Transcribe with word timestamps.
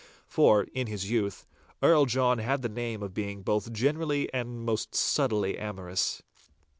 For, 0.25 0.63
in 0.73 0.87
his 0.87 1.11
youth, 1.11 1.45
Earl 1.79 2.05
John 2.07 2.39
had 2.39 2.63
the 2.63 2.69
name 2.69 3.03
of 3.03 3.13
being 3.13 3.43
both 3.43 3.71
generally 3.71 4.33
and 4.33 4.65
most 4.65 4.95
subtly 4.95 5.59
amorous. 5.59 6.23